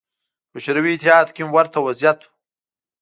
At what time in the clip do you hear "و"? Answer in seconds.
2.23-2.29